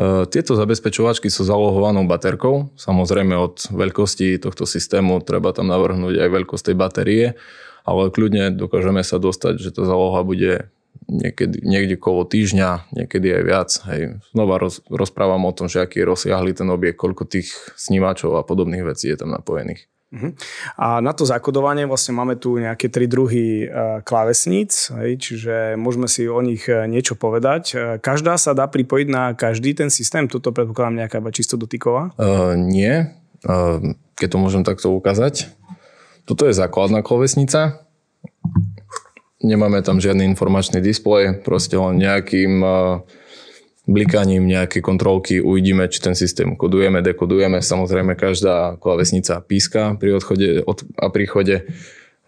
Uh, 0.00 0.24
tieto 0.24 0.56
zabezpečovačky 0.56 1.28
sú 1.28 1.44
zalohovanou 1.44 2.08
baterkou. 2.08 2.72
Samozrejme 2.80 3.36
od 3.36 3.60
veľkosti 3.76 4.40
tohto 4.40 4.64
systému 4.64 5.20
treba 5.20 5.52
tam 5.52 5.68
navrhnúť 5.68 6.16
aj 6.16 6.28
veľkosť 6.32 6.64
tej 6.72 6.76
batérie 6.80 7.26
ale 7.88 8.12
kľudne 8.12 8.52
dokážeme 8.52 9.00
sa 9.00 9.16
dostať, 9.16 9.56
že 9.56 9.72
tá 9.72 9.88
záloha 9.88 10.20
bude 10.20 10.68
niekedy, 11.08 11.64
niekde 11.64 11.96
kolo 11.96 12.28
týždňa, 12.28 12.92
niekedy 12.92 13.32
aj 13.32 13.42
viac. 13.48 13.70
Hej. 13.88 14.00
Znova 14.36 14.60
roz, 14.60 14.84
rozprávam 14.92 15.48
o 15.48 15.52
tom, 15.56 15.66
že 15.66 15.80
aký 15.80 16.04
je 16.04 16.08
rozsiahly 16.12 16.52
ten 16.52 16.68
objekt, 16.68 17.00
koľko 17.00 17.24
tých 17.24 17.48
snímačov 17.80 18.36
a 18.36 18.44
podobných 18.44 18.84
vecí 18.84 19.08
je 19.08 19.16
tam 19.16 19.32
napojených. 19.32 19.88
Uh-huh. 20.08 20.32
A 20.80 21.04
na 21.04 21.12
to 21.12 21.28
zakodovanie 21.28 21.84
vlastne 21.84 22.16
máme 22.16 22.40
tu 22.40 22.56
nejaké 22.56 22.88
tri 22.88 23.04
druhy 23.04 23.68
uh, 23.68 24.00
klávesníc, 24.00 24.88
hej, 24.96 25.20
čiže 25.20 25.76
môžeme 25.76 26.08
si 26.08 26.24
o 26.24 26.40
nich 26.40 26.64
uh, 26.64 26.88
niečo 26.88 27.12
povedať. 27.12 27.64
Uh, 27.76 27.80
každá 28.00 28.40
sa 28.40 28.56
dá 28.56 28.64
pripojiť 28.72 29.08
na 29.12 29.36
každý 29.36 29.76
ten 29.76 29.92
systém? 29.92 30.24
Toto 30.24 30.48
predpokladám 30.48 31.04
nejaká 31.04 31.20
čisto 31.28 31.60
dotyková? 31.60 32.16
Uh, 32.16 32.56
nie, 32.56 33.04
uh, 33.44 33.84
keď 34.16 34.28
to 34.32 34.38
môžem 34.40 34.64
takto 34.64 34.88
ukázať. 34.96 35.52
Toto 36.28 36.44
je 36.44 36.52
základná 36.52 37.00
klávesnica. 37.00 37.88
Nemáme 39.40 39.80
tam 39.80 39.96
žiadny 39.96 40.28
informačný 40.28 40.84
displej, 40.84 41.40
proste 41.40 41.80
len 41.80 41.96
nejakým 41.96 42.60
uh, 42.60 43.00
blikaním 43.88 44.44
nejaké 44.44 44.84
kontrolky 44.84 45.40
uvidíme, 45.40 45.88
či 45.88 46.04
ten 46.04 46.12
systém 46.12 46.52
kodujeme, 46.52 47.00
dekodujeme. 47.00 47.64
Samozrejme, 47.64 48.12
každá 48.12 48.76
klávesnica 48.76 49.40
píska 49.40 49.96
pri 49.96 50.20
odchode 50.20 50.60
od, 50.68 50.84
a 51.00 51.08
príchode. 51.08 51.64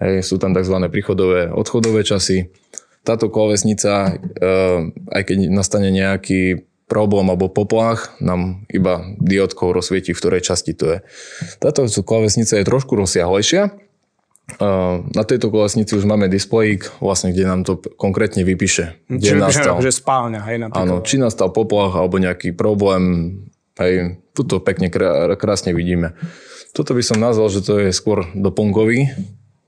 Hej, 0.01 0.25
sú 0.25 0.41
tam 0.41 0.57
tzv. 0.57 0.81
príchodové, 0.89 1.53
odchodové 1.53 2.01
časy. 2.01 2.49
Táto 3.05 3.29
klávesnica, 3.29 4.17
eh, 4.17 4.79
aj 5.13 5.23
keď 5.29 5.53
nastane 5.53 5.93
nejaký 5.93 6.65
problém 6.89 7.29
alebo 7.29 7.53
poplach, 7.53 8.17
nám 8.19 8.65
iba 8.73 9.05
diodkou 9.21 9.77
rozsvieti, 9.77 10.17
v 10.17 10.21
ktorej 10.25 10.41
časti 10.41 10.73
to 10.73 10.87
je. 10.89 10.99
Táto 11.61 11.85
klávesnica 12.01 12.57
je 12.57 12.65
trošku 12.65 12.97
rozsiahlejšia, 12.97 13.90
na 15.15 15.23
tejto 15.23 15.53
kolesnici 15.53 15.95
už 15.95 16.09
máme 16.09 16.27
displejík, 16.27 16.99
vlastne, 16.99 17.31
kde 17.31 17.45
nám 17.47 17.61
to 17.63 17.79
konkrétne 17.79 18.43
vypíše. 18.43 18.99
Čiže 19.07 19.37
nastal, 19.39 19.77
že 19.79 19.95
spálňa, 19.95 20.41
hej, 20.51 20.57
Áno, 20.73 21.05
či 21.05 21.21
nastal 21.21 21.55
poplach 21.55 21.95
alebo 21.95 22.19
nejaký 22.19 22.57
problém, 22.57 23.37
hej, 23.79 24.19
tuto 24.35 24.59
pekne 24.59 24.89
krásne 25.37 25.77
vidíme. 25.77 26.17
Toto 26.71 26.95
by 26.95 27.03
som 27.03 27.19
nazval, 27.19 27.51
že 27.51 27.67
to 27.67 27.83
je 27.83 27.91
skôr 27.91 28.31
doplnkový 28.33 29.11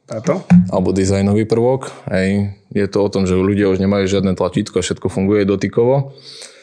Táto? 0.07 0.47
alebo 0.71 0.95
dizajnový 0.95 1.51
prvok. 1.51 1.91
Hej. 2.11 2.55
Je 2.71 2.87
to 2.87 3.03
o 3.03 3.09
tom, 3.11 3.27
že 3.27 3.35
ľudia 3.35 3.69
už 3.69 3.83
nemajú 3.83 4.07
žiadne 4.07 4.39
tlačítko 4.39 4.81
všetko 4.81 5.11
funguje 5.11 5.43
dotykovo. 5.43 6.15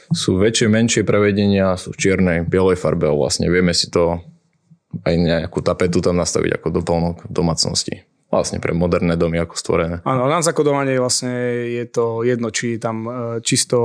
Sú 0.10 0.42
väčšie, 0.42 0.72
menšie 0.72 1.04
prevedenia, 1.06 1.78
sú 1.78 1.94
v 1.94 2.00
čiernej, 2.02 2.48
bielej 2.48 2.82
farbe 2.82 3.12
vlastne 3.14 3.46
vieme 3.52 3.78
si 3.78 3.94
to 3.94 4.24
aj 5.06 5.14
nejakú 5.14 5.62
tapetu 5.62 6.02
tam 6.02 6.18
nastaviť 6.18 6.58
ako 6.58 6.68
doplnok 6.82 7.16
domácnosti 7.30 8.09
vlastne 8.30 8.62
pre 8.62 8.78
moderné 8.78 9.18
domy 9.18 9.42
ako 9.42 9.58
stvorené. 9.58 9.96
Áno, 10.06 10.30
na 10.30 10.46
zakodovanie 10.46 11.02
vlastne 11.02 11.34
je 11.66 11.86
to 11.90 12.22
jedno, 12.22 12.54
či 12.54 12.78
je 12.78 12.80
tam 12.80 12.98
e, 13.06 13.12
čisto 13.42 13.78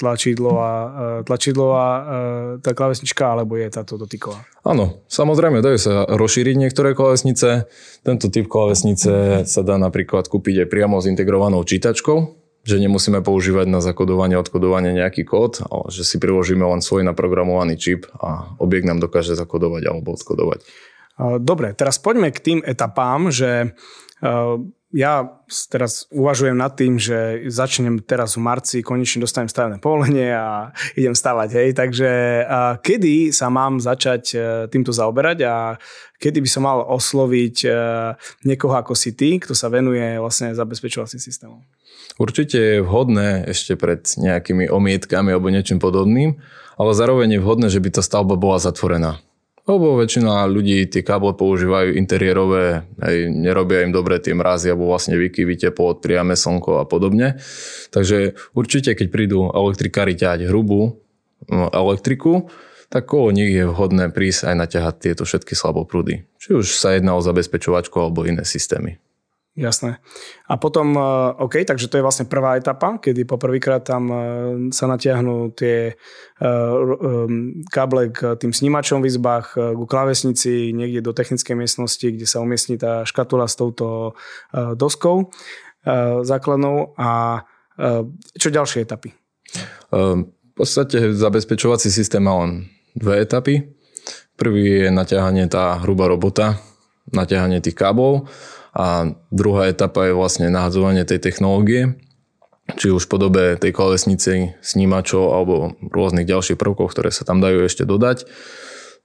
tlačidlová, 0.00 0.72
e, 0.72 0.88
tlačidlová 1.28 1.86
e, 1.86 2.02
tá 2.64 2.72
klávesnička, 2.72 3.36
alebo 3.36 3.60
je 3.60 3.68
táto 3.68 4.00
dotyková. 4.00 4.40
Áno, 4.64 5.04
samozrejme, 5.12 5.60
dajú 5.60 5.78
sa 5.78 5.92
rozšíriť 6.08 6.56
niektoré 6.56 6.96
klávesnice. 6.96 7.68
Tento 8.00 8.32
typ 8.32 8.48
klávesnice 8.48 9.44
sa 9.44 9.60
dá 9.60 9.76
napríklad 9.76 10.32
kúpiť 10.32 10.64
aj 10.64 10.68
priamo 10.72 10.96
s 10.96 11.04
integrovanou 11.04 11.60
čítačkou, 11.60 12.40
že 12.64 12.80
nemusíme 12.80 13.20
používať 13.20 13.68
na 13.68 13.84
zakodovanie, 13.84 14.36
odkodovanie 14.40 14.96
nejaký 14.96 15.28
kód, 15.28 15.64
ale 15.68 15.92
že 15.92 16.08
si 16.08 16.16
priložíme 16.16 16.64
len 16.64 16.80
svoj 16.84 17.04
naprogramovaný 17.04 17.76
čip 17.76 18.08
a 18.16 18.56
objekt 18.60 18.88
nám 18.88 19.00
dokáže 19.00 19.36
zakodovať 19.36 19.88
alebo 19.88 20.16
odkodovať. 20.16 20.64
Dobre, 21.40 21.76
teraz 21.76 22.00
poďme 22.00 22.32
k 22.32 22.40
tým 22.40 22.58
etapám, 22.64 23.28
že 23.28 23.76
ja 24.90 25.22
teraz 25.70 26.10
uvažujem 26.10 26.58
nad 26.58 26.74
tým, 26.74 26.98
že 26.98 27.46
začnem 27.46 28.02
teraz 28.02 28.34
v 28.34 28.42
marci, 28.42 28.82
konečne 28.82 29.22
dostanem 29.22 29.46
stavebné 29.46 29.78
povolenie 29.78 30.34
a 30.34 30.74
idem 31.00 31.14
stavať, 31.14 31.48
hej, 31.54 31.68
takže 31.78 32.10
kedy 32.82 33.30
sa 33.30 33.46
mám 33.54 33.78
začať 33.78 34.22
e, 34.34 34.38
týmto 34.66 34.90
zaoberať 34.90 35.38
a 35.46 35.54
kedy 36.18 36.42
by 36.42 36.48
som 36.50 36.66
mal 36.66 36.82
osloviť 36.82 37.56
e, 37.64 37.70
niekoho 38.50 38.74
ako 38.74 38.98
si 38.98 39.14
ty, 39.14 39.38
kto 39.38 39.54
sa 39.54 39.70
venuje 39.70 40.18
vlastne 40.18 40.58
zabezpečovacím 40.58 41.22
systémom? 41.22 41.62
Určite 42.18 42.58
je 42.58 42.76
vhodné 42.82 43.46
ešte 43.46 43.78
pred 43.78 44.02
nejakými 44.18 44.66
omietkami 44.66 45.30
alebo 45.30 45.54
niečím 45.54 45.78
podobným, 45.78 46.42
ale 46.74 46.90
zároveň 46.98 47.38
je 47.38 47.40
vhodné, 47.40 47.66
že 47.70 47.78
by 47.78 47.94
tá 47.94 48.02
stavba 48.02 48.34
bola 48.34 48.58
zatvorená. 48.58 49.22
Lebo 49.70 50.02
väčšina 50.02 50.50
ľudí 50.50 50.90
tie 50.90 51.06
káble 51.06 51.30
používajú 51.38 51.94
interiérové, 51.94 52.82
hej, 53.06 53.30
nerobia 53.30 53.86
im 53.86 53.94
dobre 53.94 54.18
tie 54.18 54.34
mrazy 54.34 54.74
alebo 54.74 54.90
vlastne 54.90 55.14
vykyvy, 55.14 55.54
teplo, 55.54 55.94
priame 55.94 56.34
slnko 56.34 56.82
a 56.82 56.84
podobne. 56.90 57.38
Takže 57.94 58.34
určite, 58.58 58.98
keď 58.98 59.06
prídu 59.14 59.46
elektrikári 59.54 60.18
ťahať 60.18 60.50
hrubú 60.50 60.98
elektriku, 61.70 62.50
tak 62.90 63.06
okolo 63.06 63.30
nich 63.30 63.54
je 63.54 63.70
vhodné 63.70 64.10
prísť 64.10 64.50
aj 64.50 64.54
naťahať 64.66 64.94
tieto 64.98 65.22
všetky 65.22 65.54
slaboprúdy. 65.54 66.26
Či 66.42 66.58
už 66.58 66.66
sa 66.74 66.98
jedná 66.98 67.14
o 67.14 67.22
zabezpečovačku 67.22 67.94
alebo 68.02 68.26
iné 68.26 68.42
systémy. 68.42 68.98
Jasné. 69.58 69.98
A 70.46 70.54
potom, 70.62 70.94
e, 70.94 71.02
OK, 71.42 71.66
takže 71.66 71.90
to 71.90 71.98
je 71.98 72.06
vlastne 72.06 72.30
prvá 72.30 72.54
etapa, 72.54 73.02
kedy 73.02 73.26
poprvýkrát 73.26 73.82
tam 73.82 74.02
e, 74.06 74.16
sa 74.70 74.86
natiahnú 74.86 75.50
tie 75.58 75.90
e, 75.90 75.94
káble 77.66 78.14
k 78.14 78.38
tým 78.38 78.54
snímačom 78.54 79.02
v 79.02 79.10
izbách, 79.10 79.58
ku 79.58 79.84
klávesnici, 79.90 80.70
niekde 80.70 81.02
do 81.02 81.10
technickej 81.10 81.58
miestnosti, 81.58 82.06
kde 82.06 82.26
sa 82.30 82.38
umiestni 82.38 82.78
tá 82.78 83.02
škatula 83.02 83.50
s 83.50 83.58
touto 83.58 84.14
doskou 84.52 85.34
základnou. 86.22 86.92
A 87.00 87.40
čo 88.36 88.48
ďalšie 88.52 88.84
etapy? 88.84 89.16
V 89.90 90.52
podstate 90.52 91.16
zabezpečovací 91.16 91.88
systém 91.88 92.20
má 92.20 92.44
len 92.44 92.68
dve 92.92 93.24
etapy. 93.24 93.64
Prvý 94.36 94.86
je 94.86 94.90
naťahanie 94.92 95.48
tá 95.48 95.80
hrubá 95.80 96.04
robota, 96.08 96.60
naťahanie 97.12 97.64
tých 97.64 97.76
káblov 97.76 98.28
a 98.70 99.10
druhá 99.34 99.66
etapa 99.66 100.06
je 100.06 100.14
vlastne 100.14 100.46
nahadzovanie 100.46 101.02
tej 101.02 101.18
technológie, 101.18 101.98
či 102.78 102.94
už 102.94 103.06
v 103.06 103.10
podobe 103.10 103.42
tej 103.58 103.74
klávesnice, 103.74 104.54
snímačov 104.62 105.34
alebo 105.34 105.74
rôznych 105.90 106.26
ďalších 106.26 106.58
prvkov, 106.60 106.94
ktoré 106.94 107.10
sa 107.10 107.26
tam 107.26 107.42
dajú 107.42 107.66
ešte 107.66 107.82
dodať. 107.82 108.30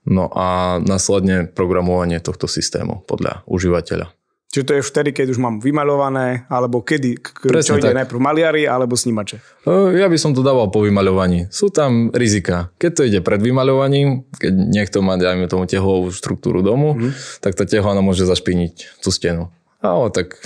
No 0.06 0.30
a 0.30 0.78
následne 0.78 1.50
programovanie 1.50 2.22
tohto 2.22 2.46
systému 2.46 3.02
podľa 3.10 3.42
užívateľa. 3.50 4.14
Čiže 4.56 4.68
to 4.72 4.76
je 4.78 4.88
vtedy, 4.88 5.10
keď 5.12 5.36
už 5.36 5.42
mám 5.42 5.60
vymaľované, 5.60 6.48
alebo 6.48 6.80
kedy, 6.80 7.18
Presne 7.44 7.66
čo 7.66 7.76
ide 7.76 7.92
tak. 7.92 7.98
najprv 8.06 8.20
maliari 8.22 8.64
alebo 8.64 8.96
snímače? 8.96 9.66
Ja 9.98 10.08
by 10.08 10.16
som 10.16 10.32
to 10.32 10.40
dával 10.40 10.72
po 10.72 10.80
vymaľovaní. 10.80 11.52
Sú 11.52 11.68
tam 11.68 12.08
rizika. 12.14 12.72
Keď 12.80 12.90
to 12.94 13.02
ide 13.04 13.20
pred 13.20 13.42
vymaľovaním, 13.42 14.24
keď 14.38 14.54
niekto 14.56 15.04
má, 15.04 15.20
dajme 15.20 15.50
tomu, 15.50 15.68
tehlovú 15.68 16.08
štruktúru 16.08 16.64
domu, 16.64 16.96
mm. 16.96 17.42
tak 17.44 17.52
tá 17.52 17.68
tehla 17.68 18.00
môže 18.00 18.24
zašpiniť 18.24 19.02
tú 19.04 19.12
stenu. 19.12 19.52
Ale 19.86 20.10
tak 20.10 20.36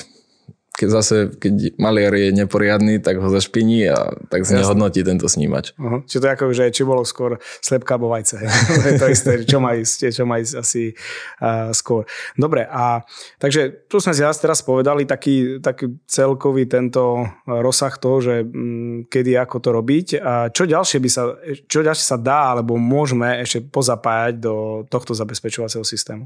keď 0.81 0.89
zase, 0.89 1.17
keď 1.37 1.77
maliar 1.77 2.17
je 2.17 2.33
neporiadny, 2.33 3.05
tak 3.05 3.21
ho 3.21 3.29
zašpiní 3.29 3.93
a 3.93 4.17
tak 4.33 4.49
znehodnotí 4.49 5.05
tento 5.05 5.29
snímač. 5.29 5.77
Uh-huh. 5.77 6.01
Čiže 6.09 6.21
to 6.25 6.27
je 6.27 6.33
ako, 6.33 6.45
že 6.57 6.65
či 6.73 6.83
bolo 6.89 7.05
skôr 7.05 7.37
slepka 7.61 8.01
alebo 8.01 8.09
vajce. 8.09 8.41
je 8.89 8.97
to 8.97 9.07
isté, 9.13 9.45
čo 9.45 9.61
má 9.61 9.77
ísť, 9.77 10.09
čo 10.09 10.25
má 10.25 10.41
ísť 10.41 10.55
asi 10.57 10.97
uh, 11.45 11.69
skôr. 11.77 12.09
Dobre, 12.33 12.65
a 12.65 13.05
takže 13.37 13.85
tu 13.93 14.01
sme 14.01 14.17
si 14.17 14.25
teraz 14.25 14.65
povedali 14.65 15.05
taký, 15.05 15.61
taký 15.61 16.01
celkový 16.09 16.65
tento 16.65 17.29
rozsah 17.45 17.93
toho, 18.01 18.25
že 18.25 18.35
m, 18.41 18.49
mm, 18.49 18.97
kedy 19.13 19.37
ako 19.37 19.57
to 19.61 19.71
robiť 19.77 20.07
a 20.17 20.49
čo 20.49 20.65
ďalšie 20.65 20.97
by 20.97 21.11
sa, 21.13 21.37
čo 21.69 21.85
ďalšie 21.85 22.07
sa 22.09 22.17
dá 22.17 22.57
alebo 22.57 22.81
môžeme 22.81 23.37
ešte 23.45 23.69
pozapájať 23.69 24.41
do 24.41 24.89
tohto 24.89 25.13
zabezpečovacieho 25.13 25.85
systému? 25.85 26.25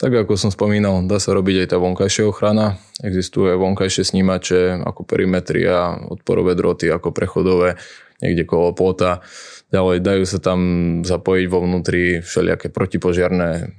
Tak 0.00 0.12
ako 0.26 0.34
som 0.34 0.50
spomínal, 0.50 1.04
dá 1.06 1.22
sa 1.22 1.36
robiť 1.36 1.66
aj 1.66 1.68
tá 1.72 1.76
vonkajšia 1.78 2.24
ochrana. 2.26 2.80
Existuje 3.04 3.54
vonkajšie 3.54 4.02
snímače 4.02 4.82
ako 4.82 5.06
perimetria, 5.06 5.94
odporové 6.10 6.58
droty 6.58 6.90
ako 6.90 7.14
prechodové, 7.14 7.78
niekde 8.18 8.42
kolo 8.48 8.74
plota. 8.74 9.22
Ďalej 9.70 9.98
dajú 10.02 10.24
sa 10.26 10.38
tam 10.42 10.60
zapojiť 11.06 11.46
vo 11.48 11.58
vnútri 11.64 12.18
všelijaké 12.20 12.68
protipožiarné 12.74 13.72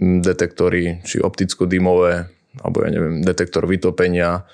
detektory, 0.00 1.02
či 1.04 1.20
opticko-dymové, 1.20 2.28
alebo 2.60 2.76
ja 2.84 2.90
neviem, 2.92 3.20
detektor 3.24 3.64
vytopenia, 3.68 4.48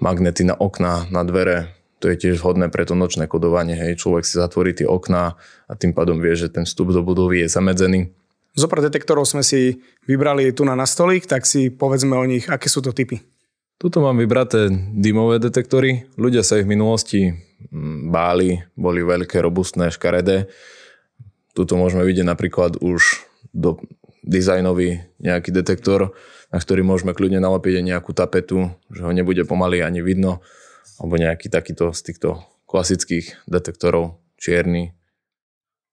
magnety 0.00 0.44
na 0.44 0.56
okna, 0.56 1.08
na 1.08 1.22
dvere. 1.24 1.72
To 2.04 2.12
je 2.12 2.20
tiež 2.20 2.44
vhodné 2.44 2.68
pre 2.68 2.84
to 2.84 2.92
nočné 2.92 3.24
kodovanie. 3.24 3.72
Hej. 3.72 4.04
Človek 4.04 4.28
si 4.28 4.36
zatvorí 4.36 4.76
tie 4.76 4.84
okná 4.84 5.40
a 5.68 5.72
tým 5.72 5.96
pádom 5.96 6.20
vie, 6.20 6.36
že 6.36 6.52
ten 6.52 6.68
vstup 6.68 6.92
do 6.92 7.00
budovy 7.00 7.44
je 7.44 7.48
zamedzený 7.48 8.12
Zopár 8.56 8.80
detektorov 8.80 9.28
sme 9.28 9.44
si 9.44 9.84
vybrali 10.08 10.48
tu 10.56 10.64
na, 10.64 10.72
na 10.72 10.88
stolík, 10.88 11.28
tak 11.28 11.44
si 11.44 11.68
povedzme 11.68 12.16
o 12.16 12.24
nich, 12.24 12.48
aké 12.48 12.72
sú 12.72 12.80
to 12.80 12.96
typy. 12.96 13.20
Tuto 13.76 14.00
mám 14.00 14.16
vybraté 14.16 14.72
dymové 14.96 15.36
detektory. 15.36 16.08
Ľudia 16.16 16.40
sa 16.40 16.56
ich 16.56 16.64
v 16.64 16.72
minulosti 16.72 17.20
mm, 17.68 18.08
báli, 18.08 18.64
boli 18.72 19.04
veľké, 19.04 19.44
robustné, 19.44 19.92
škaredé. 19.92 20.48
Tuto 21.52 21.76
môžeme 21.76 22.00
vidieť 22.08 22.24
napríklad 22.24 22.80
už 22.80 23.20
do 23.52 23.76
dizajnový 24.24 25.04
nejaký 25.20 25.52
detektor, 25.52 26.16
na 26.48 26.56
ktorý 26.56 26.80
môžeme 26.80 27.12
kľudne 27.12 27.44
nalepiť 27.44 27.76
aj 27.76 27.84
nejakú 27.84 28.16
tapetu, 28.16 28.72
že 28.88 29.04
ho 29.04 29.12
nebude 29.12 29.44
pomaly 29.44 29.84
ani 29.84 30.00
vidno, 30.00 30.40
alebo 30.96 31.20
nejaký 31.20 31.52
takýto 31.52 31.92
z 31.92 32.00
týchto 32.00 32.40
klasických 32.64 33.44
detektorov, 33.44 34.16
čierny. 34.40 34.96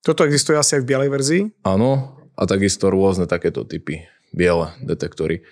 Toto 0.00 0.24
existuje 0.24 0.56
asi 0.56 0.80
aj 0.80 0.82
v 0.84 0.88
bielej 0.88 1.10
verzii? 1.12 1.42
Áno, 1.68 2.23
a 2.34 2.42
takisto 2.46 2.90
rôzne 2.90 3.30
takéto 3.30 3.62
typy. 3.62 4.06
biele 4.34 4.74
detektory. 4.82 5.46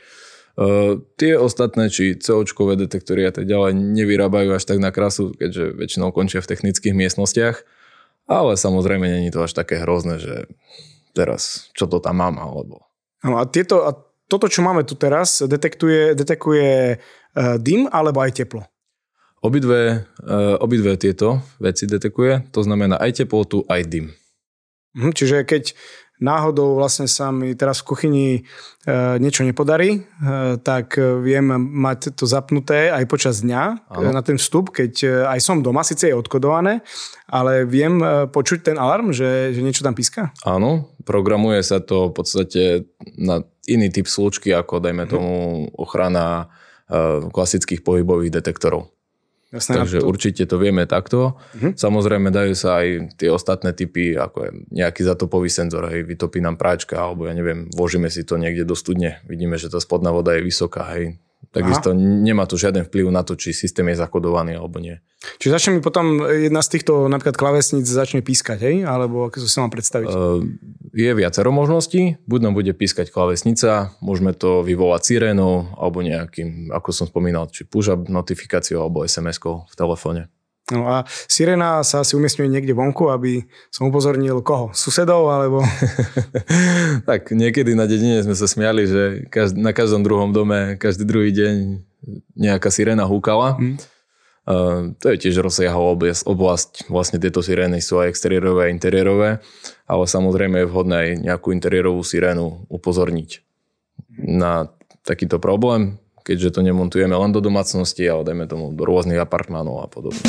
Uh, 0.53 1.01
tie 1.17 1.39
ostatné, 1.39 1.89
či 1.89 2.19
CO-čkové 2.19 2.77
detektory 2.77 3.25
a 3.25 3.33
tak 3.33 3.49
ďalej, 3.49 3.73
nevyrábajú 3.73 4.53
až 4.53 4.69
tak 4.69 4.85
na 4.85 4.93
krasu, 4.93 5.33
keďže 5.33 5.73
väčšinou 5.79 6.13
končia 6.13 6.45
v 6.45 6.51
technických 6.53 6.93
miestnostiach, 6.93 7.65
ale 8.29 8.61
samozrejme 8.61 9.09
není 9.09 9.33
to 9.33 9.41
až 9.41 9.57
také 9.57 9.81
hrozné, 9.81 10.21
že 10.21 10.51
teraz 11.17 11.73
čo 11.73 11.89
to 11.89 12.05
tam 12.05 12.21
mám, 12.21 12.37
alebo... 12.37 12.85
No 13.25 13.41
a, 13.41 13.49
tieto, 13.49 13.87
a 13.89 13.97
toto, 14.29 14.45
čo 14.45 14.61
máme 14.61 14.85
tu 14.85 14.93
teraz, 14.93 15.41
detektuje, 15.41 16.13
detekuje 16.13 17.01
uh, 17.01 17.57
dym 17.57 17.89
alebo 17.89 18.21
aj 18.21 18.45
teplo? 18.45 18.69
Obidve, 19.41 20.05
uh, 20.21 20.61
obidve 20.61 21.01
tieto 21.01 21.41
veci 21.65 21.89
detekuje, 21.89 22.53
to 22.53 22.61
znamená 22.61 23.01
aj 23.01 23.25
teplotu, 23.25 23.65
aj 23.73 23.89
dym. 23.89 24.13
Hm, 24.93 25.17
čiže 25.17 25.49
keď 25.49 25.73
náhodou 26.23 26.79
vlastne 26.79 27.11
sa 27.11 27.35
mi 27.35 27.53
teraz 27.59 27.83
v 27.83 27.89
kuchyni 27.91 28.27
e, 28.39 28.41
niečo 29.19 29.43
nepodarí, 29.43 29.99
e, 29.99 30.01
tak 30.63 30.95
viem 30.97 31.51
mať 31.59 32.15
to 32.15 32.25
zapnuté 32.25 32.95
aj 32.95 33.05
počas 33.11 33.43
dňa 33.43 33.91
ano. 33.91 34.15
na 34.15 34.23
ten 34.23 34.39
vstup, 34.39 34.71
keď 34.71 34.93
e, 35.03 35.09
aj 35.27 35.39
som 35.43 35.59
doma, 35.61 35.83
síce 35.83 36.07
je 36.07 36.15
odkodované, 36.15 36.87
ale 37.27 37.67
viem 37.67 37.99
počuť 38.31 38.73
ten 38.73 38.77
alarm, 38.79 39.11
že, 39.11 39.51
že 39.51 39.61
niečo 39.61 39.83
tam 39.83 39.99
píska? 39.99 40.31
Áno, 40.47 40.95
programuje 41.03 41.59
sa 41.67 41.83
to 41.83 42.09
v 42.09 42.15
podstate 42.15 42.63
na 43.19 43.43
iný 43.67 43.91
typ 43.91 44.07
slučky, 44.07 44.55
ako 44.55 44.79
dajme 44.79 45.05
mhm. 45.05 45.11
tomu 45.11 45.35
ochrana 45.75 46.47
klasických 47.33 47.81
pohybových 47.81 48.37
detektorov. 48.37 48.92
Jasné, 49.53 49.85
Takže 49.85 50.01
to... 50.01 50.09
určite 50.09 50.43
to 50.49 50.57
vieme 50.57 50.89
takto. 50.89 51.37
Uh-huh. 51.37 51.77
Samozrejme 51.77 52.33
dajú 52.33 52.57
sa 52.57 52.81
aj 52.81 53.21
tie 53.21 53.29
ostatné 53.29 53.77
typy, 53.77 54.17
ako 54.17 54.49
je 54.49 54.51
nejaký 54.73 55.05
zatopový 55.05 55.53
senzor, 55.53 55.93
hej, 55.93 56.09
vytopí 56.09 56.41
nám 56.41 56.57
práčka, 56.57 56.97
alebo 56.97 57.29
ja 57.29 57.37
neviem, 57.37 57.69
vložíme 57.69 58.09
si 58.09 58.25
to 58.25 58.41
niekde 58.41 58.65
do 58.65 58.73
studne, 58.73 59.21
vidíme, 59.29 59.61
že 59.61 59.69
tá 59.69 59.77
spodná 59.77 60.09
voda 60.09 60.33
je 60.33 60.41
vysoká, 60.41 60.97
hej, 60.97 61.21
Takisto 61.53 61.93
Aha. 61.93 62.01
nemá 62.01 62.49
to 62.49 62.57
žiaden 62.57 62.89
vplyv 62.89 63.13
na 63.13 63.21
to, 63.21 63.37
či 63.37 63.53
systém 63.53 63.85
je 63.93 64.01
zakodovaný 64.01 64.57
alebo 64.57 64.81
nie. 64.81 64.97
Čiže 65.37 65.53
začne 65.53 65.71
mi 65.77 65.81
potom 65.85 66.25
jedna 66.25 66.65
z 66.65 66.81
týchto 66.81 67.13
napríklad 67.13 67.37
klavesníc 67.37 67.85
začne 67.85 68.25
pískať, 68.25 68.65
hej? 68.65 68.77
Alebo 68.89 69.29
ako 69.29 69.37
si 69.37 69.61
mám 69.61 69.69
predstaviť? 69.69 70.09
Uh, 70.09 70.41
je 70.97 71.13
viacero 71.13 71.53
možností. 71.53 72.17
Buď 72.25 72.41
nám 72.49 72.55
bude 72.57 72.73
pískať 72.73 73.13
klavesnica, 73.13 73.93
môžeme 74.01 74.33
to 74.33 74.65
vyvolať 74.65 75.13
sirénou 75.13 75.69
alebo 75.77 76.01
nejakým, 76.01 76.73
ako 76.73 76.89
som 76.91 77.05
spomínal, 77.05 77.53
či 77.53 77.69
push-up 77.69 78.09
notifikáciou 78.09 78.89
alebo 78.89 79.05
SMS-kou 79.05 79.69
v 79.69 79.75
telefóne. 79.77 80.33
No 80.73 80.89
a 80.89 81.05
sirena 81.29 81.85
sa 81.85 82.01
asi 82.03 82.17
umiestňuje 82.17 82.49
niekde 82.49 82.73
vonku, 82.73 83.13
aby 83.13 83.45
som 83.69 83.93
upozornil 83.93 84.41
koho? 84.41 84.73
Susedov 84.73 85.29
alebo... 85.29 85.61
tak 87.09 87.31
niekedy 87.31 87.77
na 87.77 87.85
dedine 87.85 88.25
sme 88.25 88.33
sa 88.33 88.49
smiali, 88.49 88.89
že 88.89 89.03
na 89.55 89.77
každom 89.77 90.03
druhom 90.03 90.33
dome 90.33 90.81
každý 90.81 91.05
druhý 91.05 91.31
deň 91.31 91.85
nejaká 92.35 92.73
sirena 92.73 93.07
húkala. 93.07 93.61
Hmm. 93.61 93.77
Uh, 94.43 94.91
to 94.99 95.15
je 95.15 95.23
tiež 95.23 95.39
rozsiahol 95.39 95.95
oblasť, 96.27 96.91
vlastne 96.91 97.23
tieto 97.23 97.47
sirény 97.47 97.79
sú 97.79 98.03
aj 98.03 98.11
exteriérové 98.11 98.67
a 98.67 98.73
interiérové, 98.75 99.39
ale 99.87 100.05
samozrejme 100.11 100.67
je 100.67 100.67
vhodné 100.67 100.97
aj 100.99 101.11
nejakú 101.23 101.55
interiérovú 101.55 102.03
sirénu 102.03 102.67
upozorniť 102.67 103.39
na 104.19 104.67
takýto 105.07 105.39
problém, 105.39 106.03
keďže 106.27 106.59
to 106.59 106.61
nemontujeme 106.67 107.15
len 107.15 107.31
do 107.31 107.39
domácnosti, 107.39 108.03
ale 108.03 108.27
dajme 108.27 108.51
tomu 108.51 108.75
do 108.75 108.83
rôznych 108.83 109.23
apartmánov 109.23 109.83
a 109.83 109.87
podobne. 109.87 110.23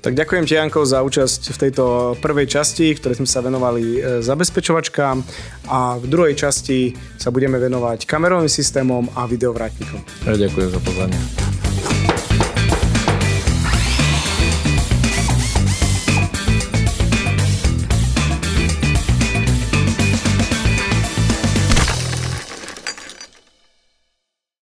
Tak 0.00 0.16
ďakujem 0.16 0.44
ti, 0.48 0.56
Janko, 0.56 0.88
za 0.88 1.04
účasť 1.04 1.52
v 1.52 1.58
tejto 1.60 1.84
prvej 2.24 2.48
časti, 2.48 2.96
v 2.96 3.00
ktorej 3.04 3.20
sme 3.20 3.28
sa 3.28 3.44
venovali 3.44 4.00
e, 4.00 4.24
zabezpečovačkám 4.24 5.16
a 5.68 6.00
v 6.00 6.04
druhej 6.08 6.32
časti 6.40 6.96
sa 7.20 7.28
budeme 7.28 7.60
venovať 7.60 8.08
kamerovým 8.08 8.48
systémom 8.48 9.12
a 9.12 9.28
videovrátnikom. 9.28 10.00
Ja 10.24 10.40
ďakujem 10.40 10.68
za 10.72 10.80
pozvanie. 10.80 11.59